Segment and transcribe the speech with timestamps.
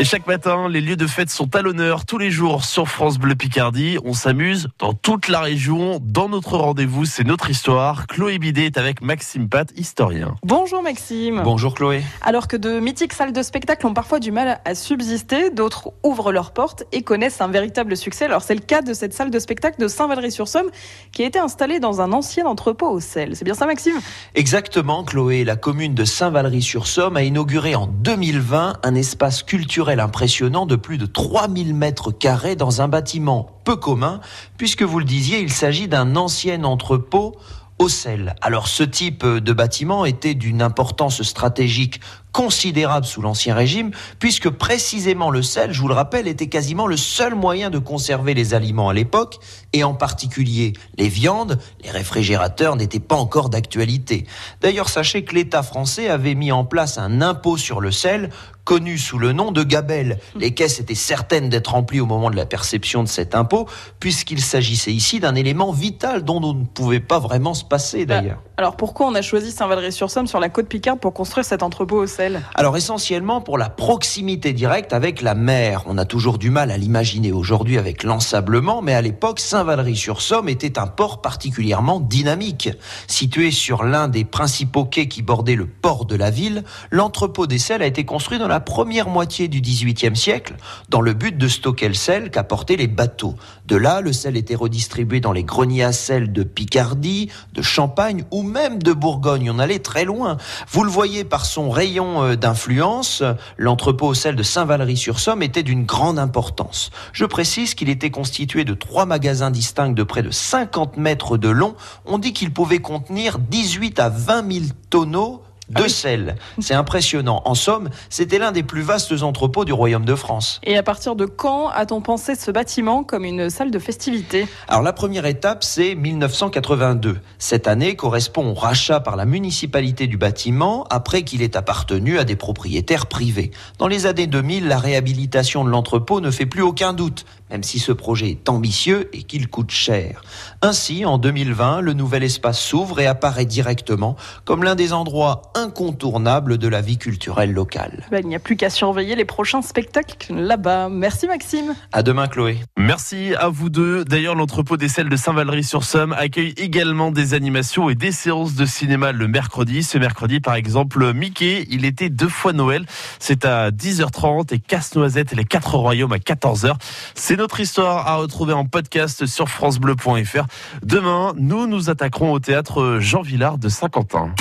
[0.00, 3.16] Et chaque matin, les lieux de fête sont à l'honneur tous les jours sur France
[3.16, 3.96] Bleu Picardie.
[4.04, 6.00] On s'amuse dans toute la région.
[6.02, 8.08] Dans notre rendez-vous, c'est notre histoire.
[8.08, 10.34] Chloé Bidet est avec Maxime Pat, historien.
[10.42, 11.42] Bonjour Maxime.
[11.44, 12.02] Bonjour Chloé.
[12.22, 16.32] Alors que de mythiques salles de spectacle ont parfois du mal à subsister, d'autres ouvrent
[16.32, 18.24] leurs portes et connaissent un véritable succès.
[18.24, 20.70] Alors c'est le cas de cette salle de spectacle de Saint-Valery-sur-Somme
[21.12, 23.36] qui a été installée dans un ancien entrepôt au sel.
[23.36, 24.00] C'est bien ça Maxime?
[24.34, 25.44] Exactement Chloé.
[25.44, 31.06] La commune de Saint-Valery-sur-Somme a inauguré en 2020 un espace culturel impressionnant de plus de
[31.06, 34.20] 3000 mètres carrés dans un bâtiment peu commun,
[34.56, 37.36] puisque vous le disiez, il s'agit d'un ancien entrepôt
[37.78, 38.36] au sel.
[38.40, 42.00] Alors ce type de bâtiment était d'une importance stratégique
[42.34, 46.96] considérable sous l'Ancien Régime, puisque précisément le sel, je vous le rappelle, était quasiment le
[46.96, 49.38] seul moyen de conserver les aliments à l'époque,
[49.72, 54.26] et en particulier les viandes, les réfrigérateurs n'étaient pas encore d'actualité.
[54.60, 58.30] D'ailleurs, sachez que l'État français avait mis en place un impôt sur le sel
[58.64, 60.18] connu sous le nom de gabelle.
[60.36, 63.68] Les caisses étaient certaines d'être remplies au moment de la perception de cet impôt,
[64.00, 68.42] puisqu'il s'agissait ici d'un élément vital dont on ne pouvait pas vraiment se passer d'ailleurs.
[68.56, 72.06] Alors pourquoi on a choisi Saint-Valery-sur-Somme sur la côte Picarde pour construire cet entrepôt au
[72.06, 72.40] sel?
[72.54, 75.82] Alors essentiellement pour la proximité directe avec la mer.
[75.86, 80.78] On a toujours du mal à l'imaginer aujourd'hui avec l'ensablement, mais à l'époque, Saint-Valery-sur-Somme était
[80.78, 82.70] un port particulièrement dynamique.
[83.08, 87.58] Situé sur l'un des principaux quais qui bordaient le port de la ville, l'entrepôt des
[87.58, 90.54] sels a été construit dans la première moitié du XVIIIe siècle
[90.90, 93.34] dans le but de stocker le sel qu'apportaient les bateaux.
[93.66, 98.22] De là, le sel était redistribué dans les greniers à sel de Picardie, de Champagne
[98.30, 99.50] ou même de Bourgogne.
[99.50, 100.36] On allait très loin.
[100.70, 103.22] Vous le voyez par son rayon euh, d'influence,
[103.56, 106.90] l'entrepôt sel de Saint-Valery-sur-Somme était d'une grande importance.
[107.12, 111.48] Je précise qu'il était constitué de trois magasins distincts de près de 50 mètres de
[111.48, 111.74] long.
[112.04, 116.36] On dit qu'il pouvait contenir 18 à 20 000 tonneaux de ah sel.
[116.60, 117.42] C'est impressionnant.
[117.44, 120.60] En somme, c'était l'un des plus vastes entrepôts du Royaume de France.
[120.62, 124.46] Et à partir de quand a-t-on pensé ce bâtiment comme une salle de festivité?
[124.68, 127.18] Alors la première étape, c'est 1982.
[127.38, 132.24] Cette année correspond au rachat par la municipalité du bâtiment après qu'il ait appartenu à
[132.24, 133.50] des propriétaires privés.
[133.78, 137.78] Dans les années 2000, la réhabilitation de l'entrepôt ne fait plus aucun doute, même si
[137.78, 140.22] ce projet est ambitieux et qu'il coûte cher.
[140.62, 146.58] Ainsi, en 2020, le nouvel espace s'ouvre et apparaît directement comme l'un des endroits incontournable
[146.58, 148.06] de la vie culturelle locale.
[148.10, 150.88] Ben, il n'y a plus qu'à surveiller les prochains spectacles là-bas.
[150.88, 151.74] Merci Maxime.
[151.92, 152.58] À demain Chloé.
[152.76, 154.04] Merci à vous deux.
[154.04, 159.12] D'ailleurs, l'entrepôt des selles de Saint-Valery-sur-Somme accueille également des animations et des séances de cinéma
[159.12, 159.82] le mercredi.
[159.82, 162.86] Ce mercredi, par exemple, Mickey, il était deux fois Noël.
[163.18, 166.74] C'est à 10h30 et Casse-Noisette et les quatre royaumes à 14h.
[167.14, 170.46] C'est notre histoire à retrouver en podcast sur francebleu.fr.
[170.82, 174.34] Demain, nous nous attaquerons au théâtre Jean Villard de Saint-Quentin.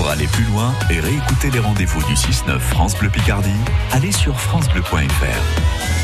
[0.00, 3.50] Pour aller plus loin et réécouter les rendez-vous du 6-9 France Bleu Picardie,
[3.92, 5.99] allez sur francebleu.fr.